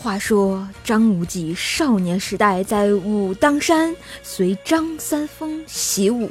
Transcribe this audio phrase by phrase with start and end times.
[0.00, 6.30] 话说张无忌少年时代在武当山随张三丰习武，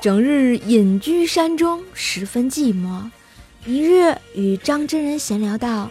[0.00, 3.10] 整日隐居山中，十分寂寞。
[3.64, 5.90] 一日与张真人闲聊道：“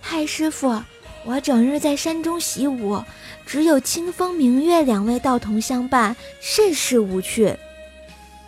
[0.00, 0.80] 嗨师傅，
[1.24, 3.02] 我整日在山中习武，
[3.44, 7.52] 只有清风明月两位道童相伴，甚是无趣。”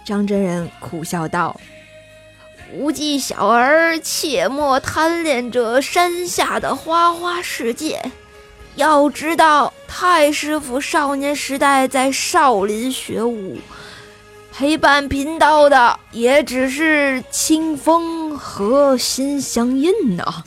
[0.06, 1.60] 张真人苦笑道。
[2.74, 8.00] 无忌小儿，切莫贪恋这山下的花花世界。
[8.76, 13.58] 要知道，太师傅少年时代在少林学武，
[14.50, 20.42] 陪伴贫道的也只是清风和心相印呐。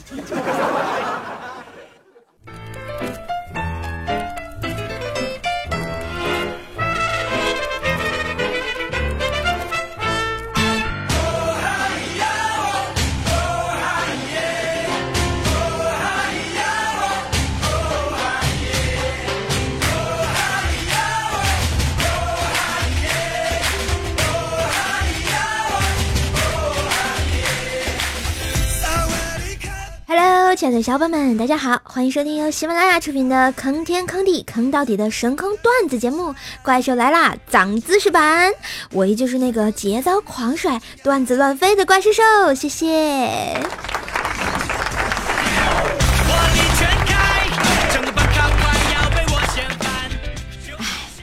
[30.76, 38.52] 的小伙伴们，大家好，欢迎收听由喜马拉雅出品的坑天坑地坑到底的神坑段子节目《怪兽来啦》长姿势版，
[38.92, 42.90] 我依旧是那个节奏狂甩、段子乱飞的怪兽兽，谢谢。
[42.90, 43.64] 哎，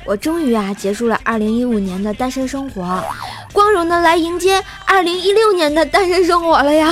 [0.06, 3.04] 我终于啊结束了二零一五年的单身生活，
[3.52, 6.90] 光荣的来迎接二零一六年的单身生活了呀！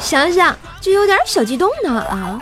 [0.00, 0.56] 想想。
[0.80, 2.38] 就有点小激动呢啊！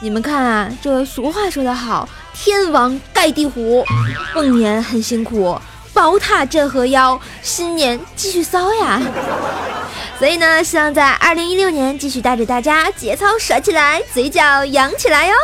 [0.00, 3.84] 你们看啊，这俗话说得好，天王盖地虎，
[4.32, 5.56] 凤年很辛苦，
[5.92, 9.00] 宝塔镇河妖，新年继续骚呀！
[10.18, 15.34] 所以呢，希望在二零一六年继续带着大家节操甩起来，嘴角扬起来哟！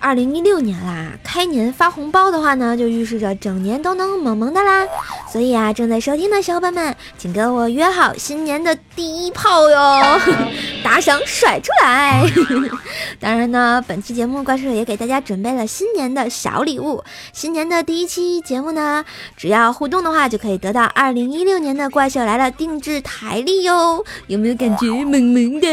[0.00, 4.86] 二零一六年啦，开年发红包的话呢，就预示着整年都能萌萌的啦。
[5.30, 10.20] 所以啊，正在收听的小伙伴们，请跟我约好新年的第一炮哟，
[10.82, 12.24] 打赏甩出来！
[13.20, 17.02] 当然呢，本期节目怪兽也给大家准备了新年的小礼物。
[17.32, 19.04] 新年的第一期节目呢，
[19.36, 24.04] 只要互动的话，就可以得到二零一六年的怪兽来了定制台历哟。
[24.28, 25.68] 有没有感觉萌萌的？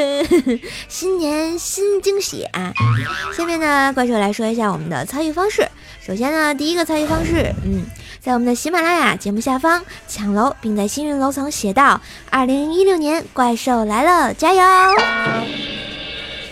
[0.89, 2.73] 新年新惊喜啊！
[3.35, 5.67] 下面呢，怪兽来说一下我们的参与方式。
[6.01, 7.83] 首先呢，第一个参与方式，嗯。
[8.21, 14.63] 在我们的喜马拉雅节目下方抢楼，并在幸运楼层写到“二零一六年怪兽来了，加油！”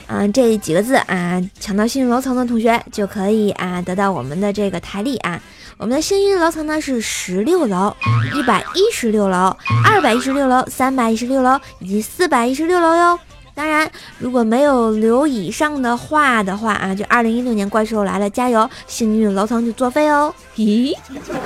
[0.06, 5.41] 嗯，这几个字啊，抢到幸运楼层的同学就可以啊得到我们的这个台历啊。
[5.78, 7.95] 我们的幸运楼层呢是十六楼、
[8.35, 13.19] 一百一十六楼、二百一十六楼、三百一十六楼以及四百一十六楼哟。
[13.56, 18.68] 当然，如果没有留以上的话的话啊，就二零一六年怪兽来了，加油！
[18.88, 20.34] 幸运楼层就作废哦。
[20.56, 20.97] 咦，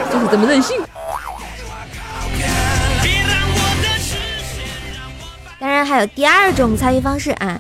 [0.10, 0.82] 这是怎么任性？
[5.60, 7.60] 当然还有第二种参与方式啊，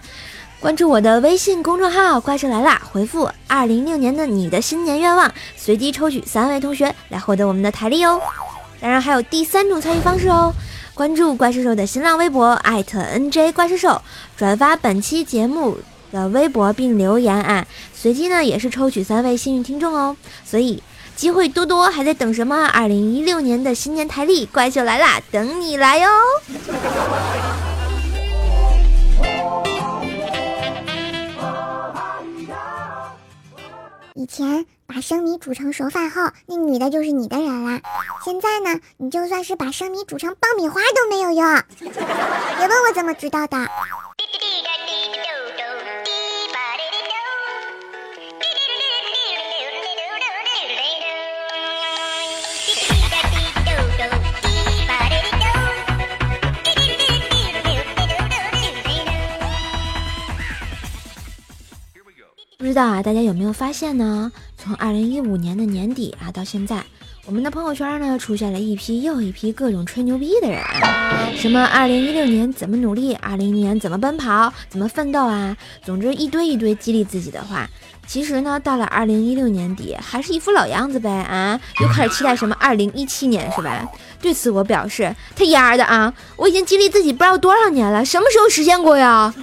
[0.61, 8.21] 关注我的微信公众号“怪兽来啦”，回复“二零一六年的你的新年愿望”，随机抽取三位同学来获得我们的台历哦。
[8.79, 10.53] 当然还有第三种参与方式哦。
[10.97, 14.01] 关注怪兽兽的新浪微博，艾特 NJ 怪兽兽，
[14.35, 15.77] 转发本期节目
[16.11, 20.81] 的微博并留言啊，随机呢也是抽取三位幸运听众哦，所以
[21.15, 22.65] 机会多多，还在等什么？
[22.65, 26.09] 二零一六年的新年台历，怪兽来啦，等你来哟！
[34.15, 34.65] 以前。
[34.87, 37.81] 把生米煮成熟饭后，那女的就是你的人啦。
[38.23, 41.63] 现在呢，你就算是把生米煮成爆米花都没有用。
[41.77, 43.67] 别问我怎么知道的。
[62.59, 64.31] 不知道啊，大家有没有发现呢？
[64.67, 66.83] 从二零一五年的年底啊到现在，
[67.25, 70.61] 我们的朋友圈呢出现了一批又一批各种吹牛逼的人，
[71.37, 75.55] 什么二零一六年怎么努力，二零年怎么奔跑，怎么奋斗啊，
[75.85, 77.65] 总之一堆一堆激励自己的话。
[78.05, 83.89] 其实呢，到了二零一六年底，还是一副老样子呗啊，又开始期待什么二零一七年是吧？
[84.21, 89.33] 对此我表示，他丫的啊，我已经激励自己不知道多少年了，什么时候实现过呀？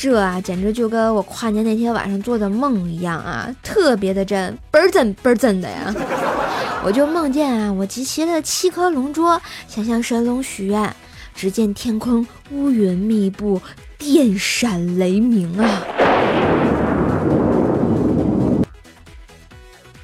[0.00, 5.92] 这啊，简直就跟我跨年那天晚上做的梦一样啊，特别的真，倍儿真倍儿真的呀！
[6.86, 9.26] 我就梦见啊，我集齐了七颗龙珠，
[9.66, 10.94] 想向神龙许愿，
[11.34, 13.60] 只见天空乌云密布，
[13.98, 15.82] 电闪雷鸣啊！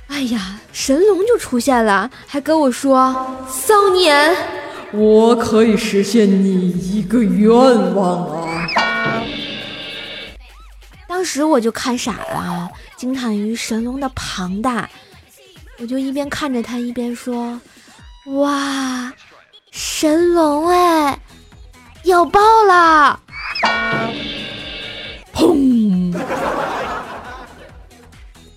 [0.09, 3.15] 哎呀，神龙就出现了，还跟我说
[3.49, 4.35] ：“骚年，
[4.93, 7.49] 我可以实现你一个愿
[7.95, 8.64] 望啊！”
[11.25, 14.87] 当时我就看傻了，惊叹于神龙的庞大。
[15.79, 17.59] 我就一边看着他，一边说
[18.43, 19.11] ：“哇，
[19.71, 21.19] 神龙哎，
[22.03, 22.39] 要爆
[22.69, 23.19] 了！”
[25.33, 26.15] 砰！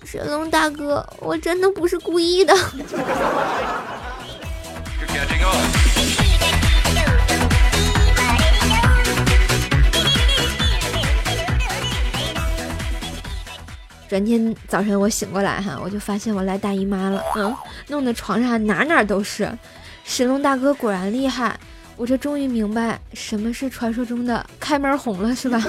[0.04, 2.54] 神龙大哥，我真的不是故意的。
[14.08, 17.54] 转天早晨我醒过来哈，我就发现我来大姨妈了，嗯，
[17.88, 19.50] 弄得床上哪哪都是。
[20.04, 21.54] 神龙大哥果然厉害，
[21.96, 25.60] 我这终于明白什么是传说中的开门红了，是吧？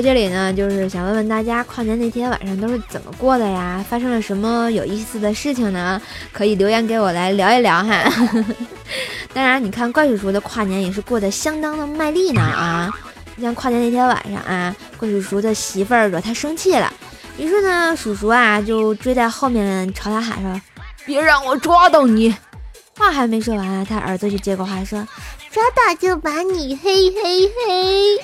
[0.00, 3.84] 在这里呢，就是想问问大家，跨年那天晚上都是怎么过的呀？
[3.86, 6.00] 发生了什么有意思的事情呢？
[6.32, 8.02] 可以留言给我来聊一聊哈。
[9.34, 12.88] 当然，你看怪叔叔的跨年也是过得相当的卖力呢啊！
[13.38, 16.90] 像跨年那天晚上啊，怪叔叔的媳妇儿惹他生气了，
[17.36, 20.58] 于是呢，叔叔啊就追在后面朝他喊说
[21.04, 22.34] ：“别让我抓到你！”
[23.00, 25.06] 话还没说完啊，他儿子就接过话说。
[25.50, 28.16] 抓到就把你嘿嘿嘿！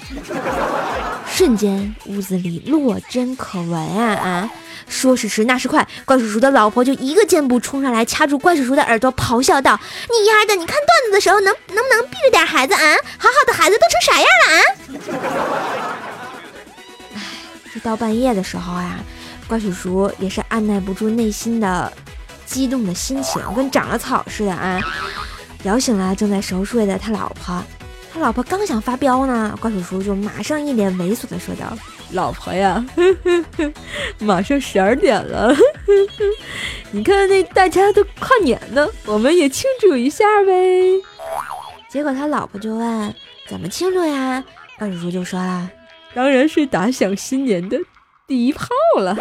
[1.27, 4.49] 瞬间屋子里落针可闻啊啊！
[4.87, 9.77] 说时迟，那时快，怪叔叔的老婆就一个箭步冲上来，掐住怪叔叔的耳朵，咆哮道
[10.09, 10.55] ：“你丫的！
[10.55, 12.95] 你看段子的时候能能不能避着点孩子啊？
[13.19, 14.63] 好好的孩子都成啥样了啊？”
[17.17, 17.21] 哎，
[17.75, 19.01] 这到半夜的时候呀，
[19.49, 21.93] 怪叔叔也是按耐不住内心的
[22.47, 24.81] 激动的心情，跟长了草似的啊！
[25.65, 27.63] 摇醒了正在熟睡的他老婆，
[28.13, 31.77] 他老婆刚想发飙呢，怪叔叔就马上一脸猥琐的说道
[32.13, 32.85] ：“老婆呀，
[34.21, 35.55] 马上十二点了，
[36.93, 40.53] 你看那大家都跨年呢，我们也庆祝一下呗。”
[41.91, 43.15] 结果他老婆就问
[43.49, 44.43] ：“怎么庆祝呀？”
[44.79, 45.69] 怪叔叔就说了
[46.15, 47.79] ：“当然是打响新年的
[48.27, 49.17] 第一炮了。”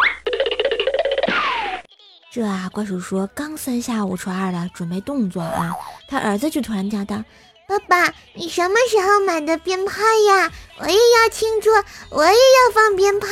[2.36, 5.72] 这啊，怪叔叔刚三下五除二的准备动作啊，
[6.10, 7.24] 他儿子就突然叫道
[7.66, 10.52] ：“爸爸，你什么时候买的鞭炮呀？
[10.80, 11.70] 我也要庆祝，
[12.10, 12.36] 我也要
[12.74, 13.28] 放鞭炮。”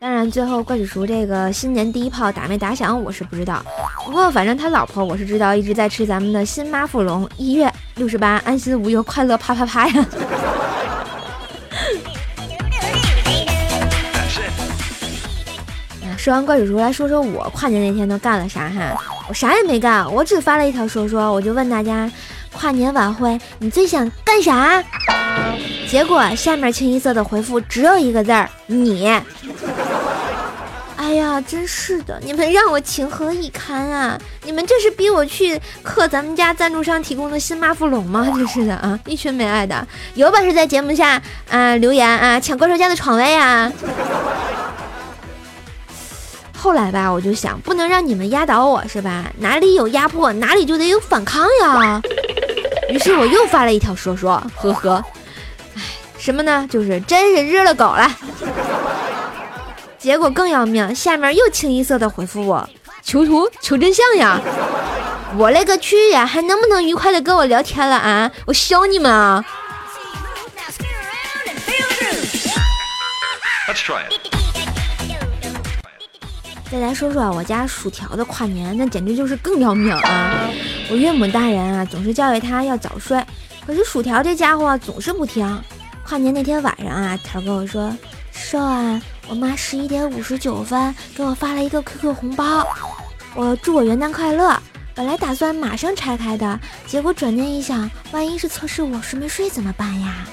[0.00, 3.64] 当然，最后怪叔叔这个新年第一炮打没打响，我是不知道。
[4.04, 10.06] 不过反正他老婆我是知道，一直在吃咱们的新妈富隆，一月六十八，安心无忧，快乐啪啪啪呀。
[16.22, 18.96] 说完怪叔叔，来说说我跨年那天都干了啥哈？
[19.28, 22.08] 我啥也没干，我只发了一条说说，我就问大家，
[22.52, 24.80] 跨年晚会你最想干啥？
[25.88, 29.04] 结果下面清一色的回复只有一个字儿：你。
[30.96, 34.16] 哎呀，真是的，你们让我情何以堪啊！
[34.44, 38.32] 你们这是逼我去刻咱们家赞助商提供的新妈富隆吗？
[38.36, 41.20] 真是的啊， 一群没爱的，有本事在节目下
[41.50, 43.72] 啊留言啊，抢怪兽家的床位啊！
[46.62, 49.24] 后来吧，我就想，不能让你们压倒我，是吧？
[49.38, 52.00] 哪里有压迫，哪里就得有反抗呀。
[52.88, 55.04] 于是我又发了一条说说，呵呵，
[55.74, 55.82] 哎，
[56.16, 56.64] 什么呢？
[56.70, 58.08] 就是真是日了狗了。
[59.98, 62.68] 结果更要命，下面又清一色的回复我，
[63.02, 64.40] 求图求真相呀！
[65.36, 68.30] 我勒个去呀，还能不能愉快的跟我聊天了啊？
[68.46, 69.44] 我削你们啊！
[76.72, 80.48] 再来说说我家薯条的跨年，那简直就是更要命啊！
[80.90, 83.22] 我岳母大人啊，总是教育他要早睡，
[83.66, 85.46] 可是薯条这家伙总是不听。
[86.02, 87.94] 跨年那天晚上啊，条跟我说
[88.32, 88.98] ：“瘦啊，
[89.28, 92.66] 我妈十一点五十九分给我发了一个 QQ 红包，
[93.34, 94.58] 我祝我元旦快乐。
[94.94, 100.26] 本来打算马上拆开的，结果转念一想，万一是测试我睡没睡怎么办呀？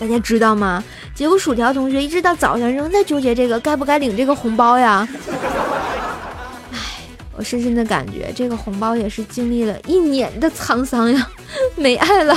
[0.00, 0.82] 大家知道吗？
[1.14, 5.06] 结果薯条同学一直到早上仍在纠结这个该不该领这个红包呀。”
[7.36, 11.28] 我深深的感觉，这个红包也是经历了一年的沧桑呀，
[11.74, 12.36] 没爱了。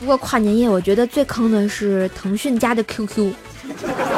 [0.00, 3.32] 不过跨年夜，我觉得最坑的是腾讯家的 QQ。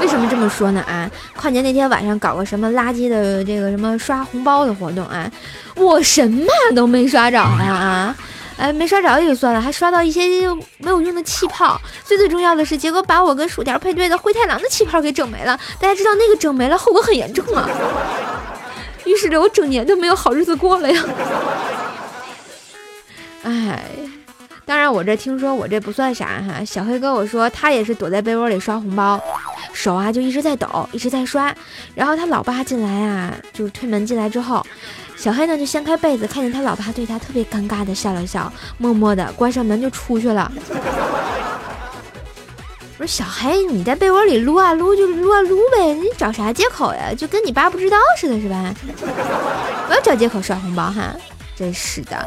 [0.01, 0.81] 为什么这么说呢？
[0.83, 5.31] 啊，跨年那天晚上搞个什么垃圾的这个什么刷红包的活动啊，
[5.77, 8.17] 我什么都没刷着呀啊！
[8.59, 10.23] 哎，没刷着也就算了，还刷到一些
[10.79, 11.81] 没有用的气泡。
[12.05, 15.59] 最最重要的是，结果把我跟薯条配对的灰太狼的气泡给整没了。
[15.81, 17.69] 大家知道那个整没了，后果很严重啊！
[19.05, 21.05] 预示着我整年都没有好日子过了呀。
[23.43, 23.83] 哎，
[24.65, 26.65] 当然我这听说我这不算啥哈。
[26.65, 29.21] 小黑跟我说，他也是躲在被窝里刷红包，
[29.73, 31.55] 手啊就一直在抖，一直在刷。
[31.95, 34.65] 然后他老爸进来啊，就是推门进来之后。
[35.17, 40.51] 小黑呢就掀开被子，看见他老爸对他特别尴尬的笑了笑，默默的关上门就出去了。
[42.99, 47.13] 我说小黑，你在被窝里撸啊撸就撸啊撸呗，你找啥借口呀？
[47.17, 48.75] 就跟你爸不知道似的，是吧？
[49.87, 51.15] 不要找借口刷红包哈，
[51.55, 52.27] 真是的。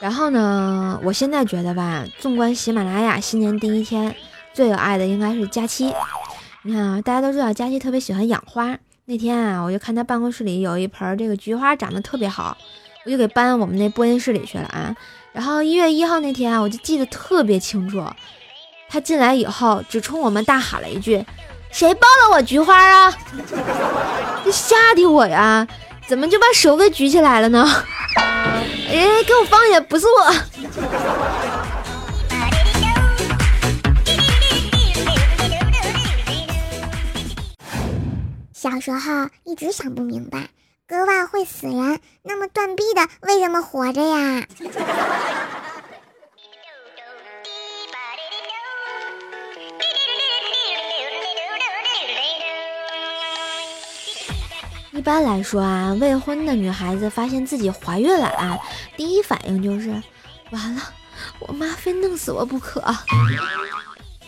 [0.00, 4.14] 然后呢，我现在觉得吧，纵观喜马拉雅新年第一天。
[4.52, 5.92] 最有爱的应该是佳期，
[6.62, 8.74] 你看啊，大家都知道佳期特别喜欢养花。
[9.04, 12.56] 那天啊，我就看他办公室里有一盆这个菊花长得特别好，
[13.04, 14.96] 我就给搬我们那播音室里去了啊。
[15.32, 18.02] 然后一月一号那天啊，我就记得特别清楚，
[18.88, 21.22] 他进来以后只冲我们大喊了一句
[21.70, 23.14] ：“谁抱了我菊花啊？”
[24.42, 25.68] 这吓的我呀，
[26.08, 27.66] 怎么就把手给举起来了呢？
[28.88, 30.32] 哎，给我放下，不是我。
[38.52, 40.48] 小时候一直想不明白，
[40.86, 44.46] 割腕会死人，那么断臂的为什么活着呀？
[54.96, 58.58] 一般来说啊，未婚的女孩子发现自己怀孕了啊，
[58.96, 59.90] 第一反应就是
[60.50, 60.82] 完了，
[61.38, 62.82] 我妈非弄死我不可。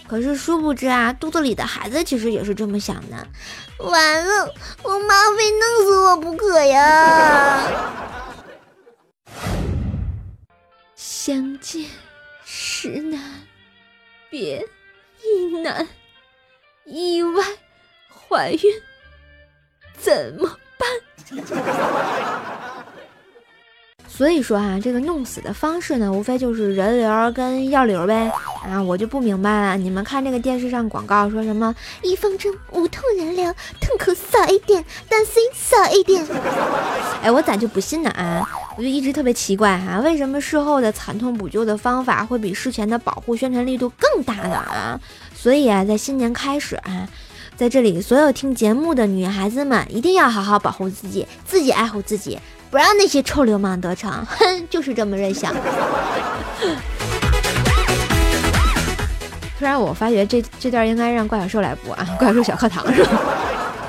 [0.07, 3.27] 可是殊不知啊，肚子里的孩子其实也是这么想的。
[3.79, 7.67] 完了，我妈非弄死我不可呀！
[10.95, 11.87] 相见
[12.45, 13.21] 时难，
[14.29, 14.67] 别
[15.23, 15.89] 亦难。
[16.85, 17.45] 意外
[18.09, 18.61] 怀孕
[20.01, 20.89] 怎么办？
[24.09, 28.33] 所以说啊，这个弄死的方式呢，无非就是人流跟药流呗。
[28.69, 29.77] 啊，我就不明白了。
[29.77, 36.27] 你们看这个电视上广告说什么一分钟无痛人流，痛苦少一点，担心少一点。
[37.23, 38.11] 哎，我咋就不信呢？
[38.11, 38.45] 啊，
[38.77, 44.57] 我就一直特别奇怪哈，为什么事后的惨痛补救的方法会比事前的保护宣传力度更大呢？
[44.57, 45.01] 啊，
[45.33, 47.09] 所以啊，在新年开始啊，
[47.59, 52.39] 在这里所有听节目的女孩子们一定要好好保护自己，自己爱护自己。
[52.71, 54.39] 不让那些臭流氓得逞，哼，
[54.71, 55.51] 就是这么任性。
[59.59, 63.11] 突然我发觉这这段应该让怪小兽来播啊，怪兽小课堂是吧？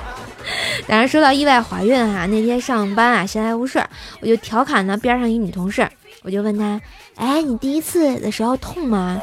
[0.89, 3.79] 当然说到意外怀孕哈，那天上班啊闲来无事，
[4.19, 5.87] 我就调侃呢边上一女同事，
[6.23, 6.81] 我就问她，
[7.17, 9.21] 哎，你第一次的时候痛吗？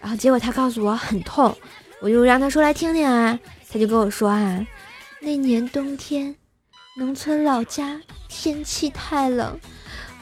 [0.00, 1.54] 然后结果她告诉我很痛，
[2.00, 3.38] 我就让她说来听听啊，
[3.76, 4.66] 他就跟我说啊，
[5.20, 6.34] 那年冬天。
[6.96, 9.60] 农村老家天气太冷，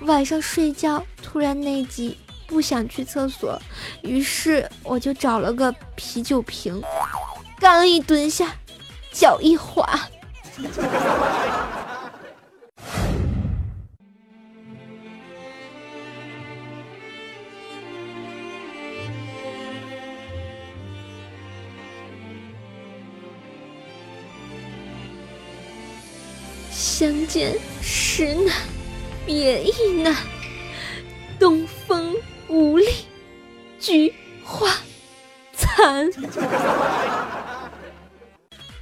[0.00, 2.18] 晚上睡觉突然内急，
[2.49, 3.56] 不想去厕所，
[4.02, 6.82] 于是我就找了个啤酒瓶，
[7.61, 8.52] 刚一蹲下，
[9.12, 9.88] 脚一滑。
[27.04, 28.54] 相见时难，
[29.26, 30.16] 别亦难。
[31.38, 32.14] 东风
[32.49, 32.87] 无力，
[33.78, 34.11] 菊
[34.42, 34.70] 花
[35.52, 36.11] 残。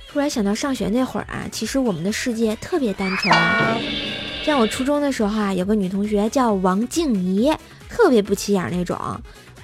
[0.07, 3.35] 突然想到上学那会儿啊，其实我们的世界特别单纯。
[4.45, 7.52] 像我初中的时候啊，有个女同学叫王静怡，
[7.88, 8.97] 特别不起眼那种，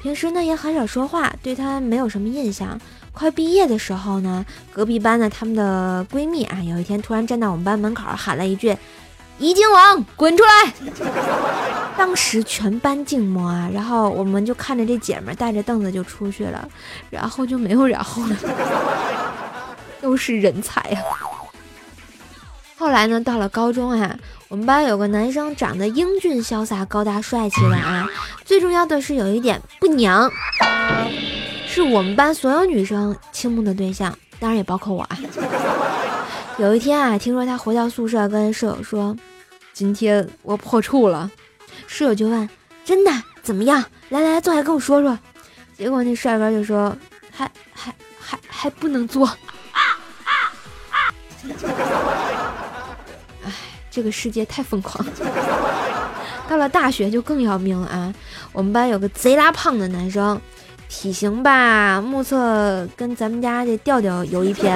[0.03, 2.77] 平时呢也很少说话，对她没有什么印象。
[3.13, 8.77] 快毕业的时候呢，隔壁班的她们的闺蜜啊，有一天突然站到我们班门口喊了一句
[9.39, 10.73] ：“怡静王，滚出来！”
[11.99, 16.69] 当时全班静默啊，然后我们就看着这姐们带着凳子就出去了，
[17.11, 18.37] 然后就没有然后了，
[20.01, 21.01] 都是人才呀。
[22.77, 28.07] 后来呢，到了高中啊，我们班有个男生长得英俊潇洒、高大帅气的啊，
[28.45, 30.31] 最重要的是有一点不娘。
[31.79, 35.17] 是我们班所有女生倾慕的对象，当然也包括我啊。
[36.59, 39.17] 有一天啊，听说他回到宿舍跟舍友说
[39.73, 41.31] ：“今天我破处了。”
[41.87, 42.51] 室友就问
[42.85, 43.13] ：“真的？
[43.45, 43.81] 怎么样？
[44.09, 45.17] 来来来，坐下跟我说说。”
[45.79, 46.97] 结果那帅哥就说
[47.31, 49.29] ：“还还还还不能做。”
[53.47, 53.53] 哎，
[53.89, 55.07] 这个世界太疯狂。
[56.49, 58.13] 到了大学就更要命了啊！
[58.53, 60.41] 我们班有个贼拉胖的男生，
[60.89, 64.73] 体型吧，目测跟咱们家这调调有一拼。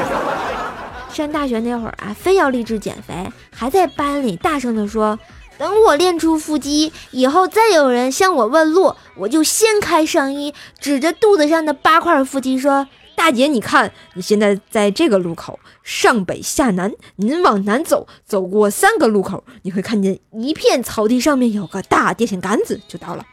[1.11, 3.15] 上大学那会儿啊，非要励志减肥，
[3.51, 5.19] 还在班里大声地说
[5.59, 23.25] ：“等我练出腹肌，以后再有人向我问路，我就掀开上衣，指着肚子上的八块腹肌说。”大姐，你看，你现在在这个路口，上北下南，您往南走，走过三个路口，你会看见一片草地，上面有个大电线杆子，就到了。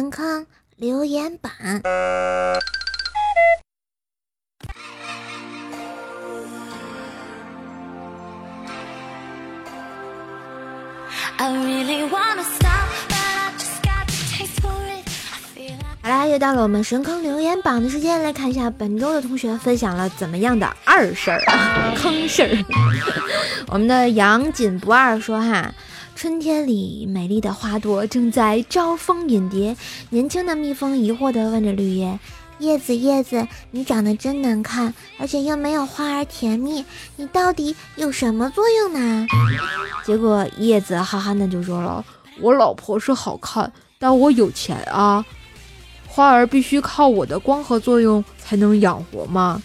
[0.00, 1.52] 神坑留言板。
[16.02, 22.48] 好啦，又到了我们神坑留言榜的时间，来看一下本周的同学分享了怎么样的二事儿啊，坑事儿。
[23.68, 25.70] 我们的杨锦不二说哈，
[26.20, 29.74] 春天里美丽的花朵正在招蜂引蝶，
[30.10, 32.20] 年轻的蜜蜂疑惑地问着绿叶。
[32.58, 36.84] 叶子，叶子，你长得真难看，而且又没有花儿甜蜜，
[37.16, 39.26] 你到底有什么作用呢？
[40.04, 42.04] 结果叶子哈哈的就说了
[42.38, 45.24] ：“我老婆是好看，但我有钱啊，
[46.06, 49.62] 花儿必须靠我的光合作用才能养活嘛。”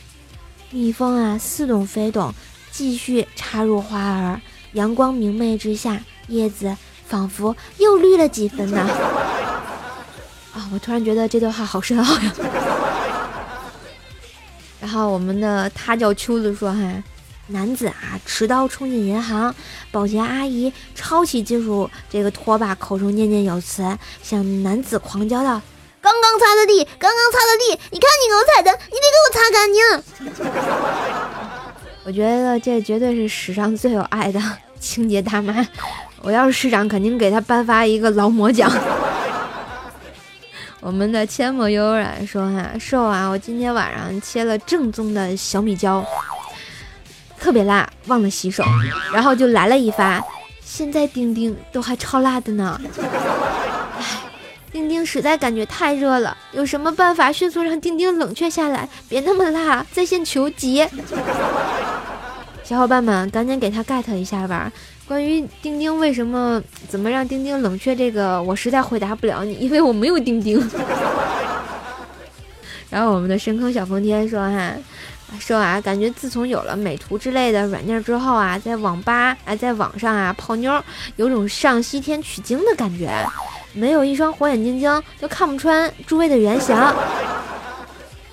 [0.72, 2.34] 蜜蜂啊，似懂非懂，
[2.72, 4.40] 继续插入花儿。
[4.72, 6.76] 阳光明媚之下，叶子
[7.08, 8.80] 仿佛又绿了几分呢。
[10.54, 12.34] 啊，我突然觉得这段话好深奥呀。
[14.82, 17.04] 然后我们的他叫秋子说：“哈，
[17.48, 19.54] 男子啊，持刀冲进银行，
[19.92, 25.62] 保洁阿姨抄起金属这个拖把，口中念念有词，向男子狂叫道
[26.00, 29.82] ：‘刚刚擦的地，刚刚擦的地，你看你给我踩的，你得给我擦干净。
[32.06, 34.40] ’我觉得这绝对是史上最有爱的
[34.80, 35.68] 清洁大妈。
[36.26, 38.68] 我要是市长，肯定给他颁发一个劳模奖。
[40.82, 46.04] ”我们的阡陌悠然说：“哈，瘦啊，我今天晚上切了正宗的小米椒，
[47.40, 48.64] 特别辣，忘了洗手，
[49.14, 50.20] 然后就来了一发。
[50.64, 52.82] 现在丁丁都还超辣的呢。
[54.00, 54.04] 唉，
[54.72, 59.86] 钉钉实在感觉太热了，有什么办法迅速让丁丁冷却下来，别那么辣？
[59.92, 60.88] 在线求急，
[62.64, 64.72] 小伙伴们赶紧给他 get 一下吧。”
[65.08, 70.60] 关于钉钉为什么怎么让钉钉冷却这个，我实在回答不了你，因为我没有钉钉。
[72.90, 74.74] 然后我们的深坑小风天说哈，
[75.40, 80.82] 说啊，感觉自从有了美图之类的软件之后啊，在网吧啊，在网上啊泡妞，
[81.18, 83.12] 有种上西天取经的感觉，
[83.74, 86.76] 没有一双火眼金睛就看不穿诸位的原形。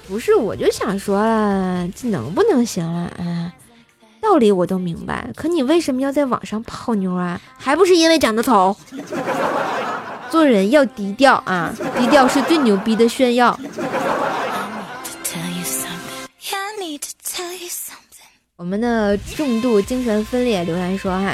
[0.09, 3.53] 不是，我就想说了，这能不能行了啊？
[4.23, 7.41] 道理我都明白，可你为什么要在网上泡妞啊？
[7.59, 8.75] 还不是因为长得丑？
[10.31, 13.59] 做人要低调啊，低调是最牛逼的炫耀。
[18.57, 21.33] 我们的重度精神分裂留言说哈，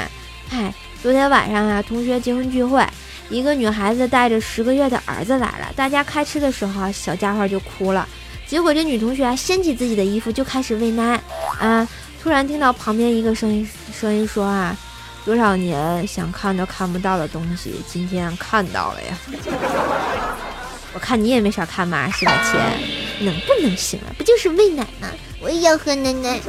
[0.49, 0.73] 嗨，
[1.03, 2.83] 昨天晚上啊，同学结婚聚会，
[3.29, 8.07] 一个女孩子带着十个月的儿子来了，大家开吃的时候，小家伙就哭了，
[8.47, 11.21] 结果这女同学，掀起自己的衣服就开始喂奶
[11.59, 11.87] 啊。
[12.21, 14.75] 突然听到旁边一个声音，声音说：“啊，
[15.23, 19.17] 多少年想看都看不到的东西，今天看到了呀！
[20.93, 22.33] 我看你也没少看吧，是吧？
[22.43, 22.59] 亲
[23.25, 24.11] 能不能行啊？
[24.17, 25.07] 不就是喂奶吗？
[25.39, 26.39] 我也要喝奶奶。”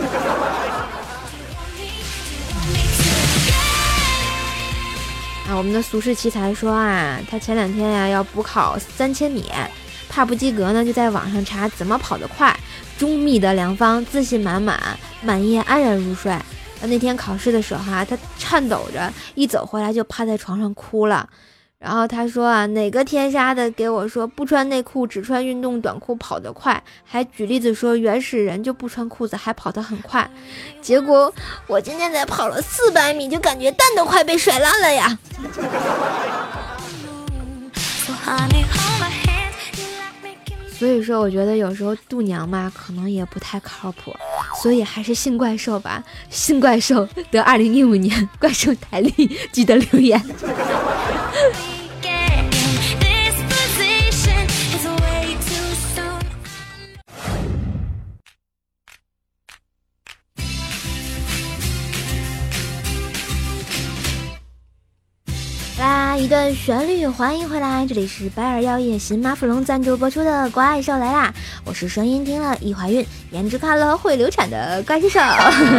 [5.49, 9.53] 啊，我们的俗世奇才说啊，他前两天呀要补考三千米，
[10.09, 12.59] 怕不及格呢，就在网上查怎么跑得快。
[13.01, 14.79] 中密的良方，自信满满，
[15.23, 16.37] 满夜安然入睡。
[16.83, 21.27] 那天考试的时候啊，他颤抖着一走回来就趴在床上哭了。
[21.79, 26.83] 然后他说啊，哪个天杀的给我说不穿内裤只穿运动短裤跑得快？
[27.03, 30.31] 还举例子说原始人就不穿裤子还跑得很快。
[30.83, 31.33] 结果
[31.67, 35.19] 我今天才跑了四百米，就感觉蛋都快被甩烂了呀。
[40.81, 44.17] 所以说，我觉得有时候度娘嘛，可能也不太靠谱，
[44.63, 46.03] 所以还是信怪兽吧。
[46.31, 50.19] 信怪兽得二零一五年 怪兽台历，记得留言。
[66.21, 71.33] 一段旋律，欢迎回来，这里是白耳药业新马芙龙赞助播出的《怪兽来啦》，
[71.65, 75.19] 我是声音听了易怀孕，颜值看了会流产的怪兽手。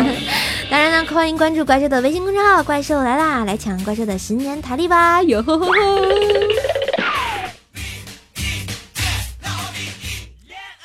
[0.67, 5.21] 当然呢，欢迎关注怪兽的微信公众号“怪兽来啦”，来抢怪兽的新年台历吧！
[5.21, 5.73] 哟吼吼吼！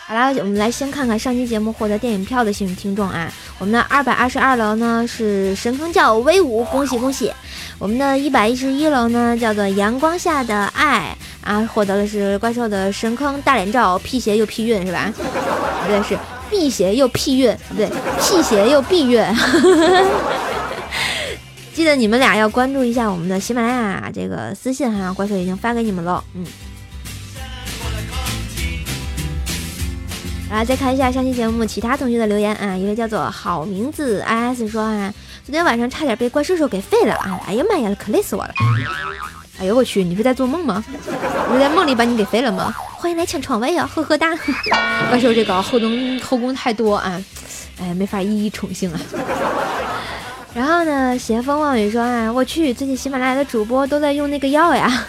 [0.07, 3.33] 好啦，我们来先看看上期节目获得电影票的幸运听众啊。
[3.59, 7.33] 我们的二百二十二楼呢是神坑教威武，恭喜恭喜！
[7.79, 15.13] 我们的一百一十一楼呢叫做阳光下的爱啊，获得的是怪兽的神坑大脸照，辟邪又辟运是吧？
[15.15, 15.23] 不
[15.93, 16.19] 对，是
[16.51, 17.89] 辟邪又辟运，不对，
[18.21, 19.23] 辟邪又避孕。
[21.75, 26.47] 记得你们俩要关注一下我们的喜马拉雅这个私信哈，怪兽已经发给你们了，嗯。
[30.51, 35.13] 来，再看一下上期节目其他同学的留言啊，一位叫做好名字 is 说啊，
[35.47, 37.41] 昨天晚上差点被怪兽兽给废了啊！
[37.47, 38.53] 哎呀妈呀，可累死我了！
[39.61, 40.85] 哎呦我去，你是在做梦吗？
[41.49, 42.75] 我是在梦里把你给废了吗？
[42.97, 44.35] 欢迎来抢床位呀，呵呵哒！
[45.09, 47.23] 怪兽这个后宫后宫太多啊，
[47.81, 49.01] 哎，没法一一宠幸啊。
[50.53, 55.07] 然后呢，邪风望雨说啊，我去，最近喜马拉雅的主播都在用那个药呀。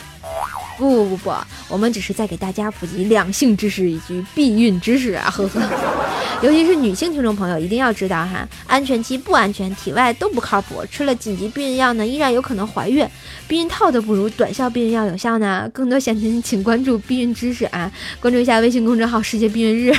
[0.77, 1.33] 不不不不，
[1.67, 5.61] 我们只是在给大家普及两性知识以及避孕知识啊，呵呵。
[6.43, 13.03] 尤其是女性听众朋友一定要知道哈，安全期不安全，体外都不靠谱，吃了紧急避孕药呢，依然有可能怀孕。
[13.47, 15.67] 避孕套都不如短效避孕药有效呢。
[15.73, 19.91] 更多详情请关注避孕知识啊，关注一下微信公众号“世界避孕日”。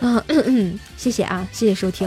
[0.00, 2.06] 嗯，谢谢啊，谢谢收听。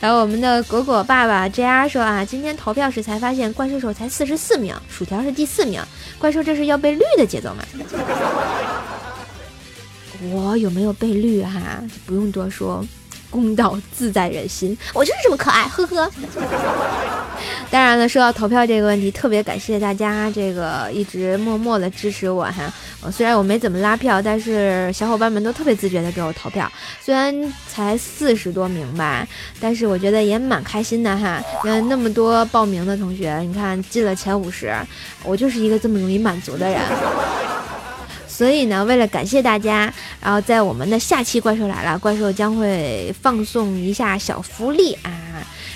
[0.00, 5.82] 然后我们的果果爸爸 JR 说啊，今天投票时才发现怪兽手才四十四名，薯条是第四名，
[6.18, 7.64] 怪兽这是要被绿的节奏吗？
[10.30, 11.82] 我有没有被绿哈？
[12.06, 12.86] 不用多说。
[13.32, 16.10] 公道自在人心，我就是这么可爱，呵呵。
[17.70, 22.70] 当然了，说到投票这个问题，特别感谢大家这个一直默默的支持我哈。
[23.10, 26.70] 虽然我没怎么拉票，但是小伙伴们都特别自觉的给我投票。
[27.00, 27.34] 虽然
[27.66, 29.26] 才四十多名吧，
[29.58, 31.42] 但是我觉得也蛮开心的哈。
[31.64, 34.70] 那那么多报名的同学，你看进了前五十，
[35.24, 36.78] 我就是一个这么容易满足的人。
[38.32, 45.12] 所以呢，为了感谢大家，然后在我们的下期怪兽来了，怪兽将会放送一下小福利啊，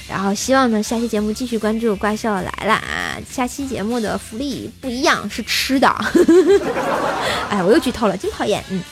[0.09, 5.87] 然后希望呢下期节目继续关注怪兽来了啊，下期节目的福利不一样，是吃的。
[7.51, 8.65] 哎，我又剧透了，真讨厌。
[8.71, 8.83] 嗯，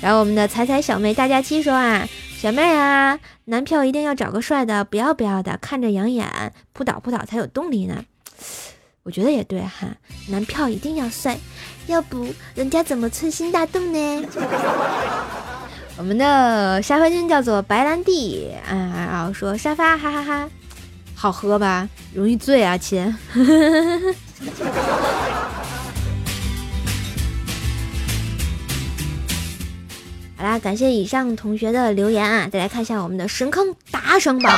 [0.00, 8.04] 然后我们的彩彩小妹大假期说啊，小妹啊，男票一定要找个帅的，不要不要的，看着养眼，扑倒扑倒才有动力呢。
[9.04, 9.88] 我觉得也对哈，
[10.28, 11.36] 男票一定要帅，
[11.86, 14.24] 要不人家怎么春心大动呢？
[15.98, 20.48] 我们的沙发君叫做白兰地啊，然后说沙发哈哈哈，
[21.14, 21.88] 好喝吧？
[22.14, 23.14] 容易醉啊，亲。
[30.36, 34.52] 好啦，感谢以上同学的留言啊，再来看一下我们的神坑打赏榜。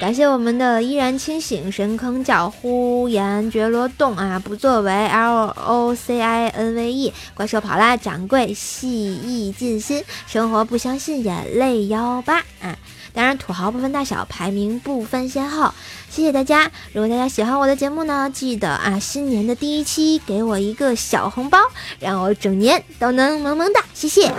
[0.00, 12.78] 感谢我们的依然清醒神坑叫呼延觉罗洞啊，不作为 L O C I N V E 怪兽跑啦，掌柜细意尽心，生活不相信眼泪幺八啊，
[13.12, 15.70] 当然土豪不分大小，排名不分先后，
[16.08, 16.70] 谢谢大家。
[16.94, 21.58] 如果大家喜欢我的节目呢，记得啊，新年的第一期给我一个小红包，
[21.98, 24.32] 让我整年都能萌萌哒，谢谢。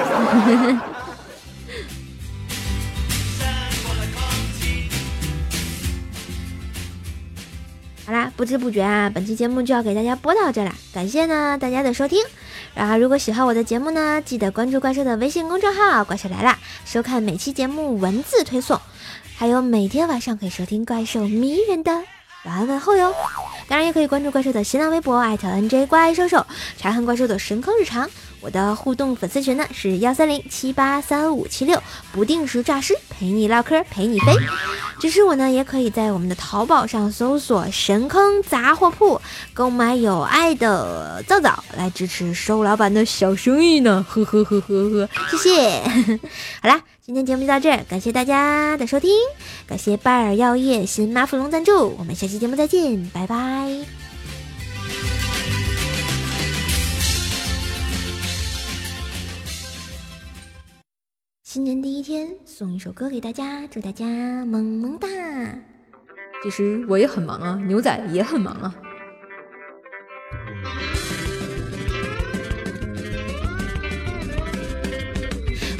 [8.11, 10.75] 好啦，不知不觉啊，本期节目就要给大家播到这了。
[10.93, 12.21] 感谢呢大家的收听。
[12.75, 18.77] 然后如果喜欢我的节目呢，记得关注怪兽的微信公众号“怪兽来啦”，收看每期节目文字推送，
[19.37, 21.93] 还有每天晚上可以收听怪兽迷人的
[22.43, 23.15] 晚安问候哟。
[23.69, 26.45] 当然也可以关注怪兽的新浪微博艾特 NJ 怪兽兽，
[26.77, 28.09] 查看怪兽的神坑日常。
[28.41, 34.35] 我的互动粉丝群呢是幺三零七八三五七六，不定时诈尸，陪你唠嗑，陪你飞。
[34.99, 39.19] 支持我呢，也可以在我们的淘宝上搜索“神坑杂货铺”，
[39.53, 44.05] 购买有爱的皂皂，来支持瘦老板的小生意呢。
[44.07, 45.81] 呵呵呵呵呵，谢谢。
[46.61, 49.11] 好啦，今天节目就到这儿，感谢大家的收听，
[49.65, 54.00] 感谢拜耳药业新马富龙赞助，我们下期节目再见，拜拜。
[61.53, 64.05] 新年第一天，送一首歌给大家，祝大家
[64.45, 65.05] 萌萌哒。
[66.41, 68.73] 其实我也很忙啊，牛仔也很忙啊。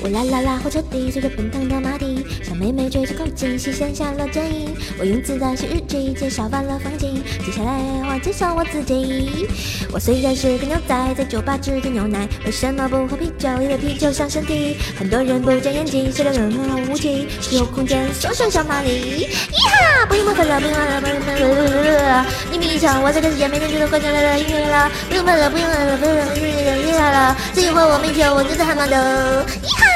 [0.03, 4.75] 我啦啦啦，火车底随着奔腾的马蹄，小妹妹吹着口琴，细线下了剪影。
[4.97, 7.71] 我用自在写日记，介绍完了风景，接下来
[8.09, 9.47] 我介绍我自己。
[9.93, 13.47] 我虽然是个牛仔，在酒吧只点牛奶，为什么不喝啤酒？
[13.61, 14.77] 因为啤酒伤身体。
[14.97, 19.27] 很多人不长眼睛，写的冷漠无情，只有空间缩小小马力。
[19.51, 29.45] 咿哈，不用怕了，不用怕了，不用怕了，你迷上我这个世界，每天就都关键来了，音乐了，不用怕了，不用怕了，不用怕了，音乐来了，这一会我没酒，我真的还蛮的。
[29.45, 29.90] 咿哈。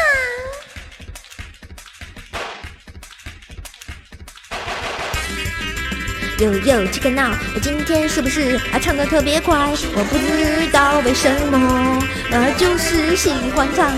[6.45, 9.57] 呦呦，这个闹，我今天是不是啊唱的特别快？
[9.57, 13.91] 我不知道为什么，我就是喜欢唱。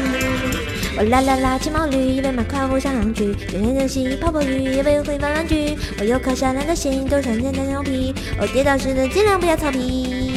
[0.98, 5.76] 我啦啦啦，骑毛驴，因为马快我上狼去，天天练习泡泡浴，因为会玩玩具。
[6.00, 8.16] 我有颗善良的心，都善良的牛皮。
[8.40, 10.37] 我跌倒时的尽量不要草皮。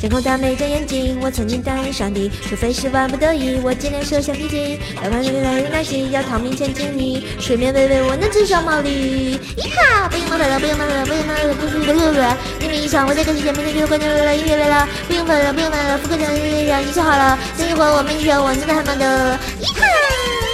[0.00, 4.78] 天空它没着眼睛，我曾经答应上帝，除非是万不得已，我尽量设下脾气。
[5.02, 9.40] 要不然越来越难洗，要逃命前经历，水面微微，我能至少毛利。
[9.56, 12.36] 一哈，不用麻烦了，不用麻烦了，不用麻烦了，不用麻烦了。
[12.60, 19.38] 你们一场，我这个世界每天就关掉了，音乐来了，不用烦了，不用烦了，副科长音乐一切好了，等一会儿我们学，我真的还蛮的。
[19.60, 20.45] 一哈。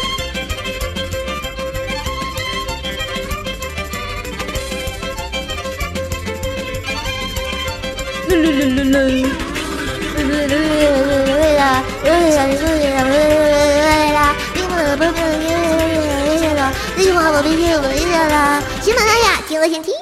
[8.33, 8.97] 噜噜噜噜噜，
[10.17, 10.57] 噜噜噜
[11.05, 14.19] 噜噜啦，噜噜噜噜噜噜噜啦，
[14.57, 15.37] 噜噜噜噜噜
[17.13, 20.02] 噜噜，喜马拉雅，听我先听。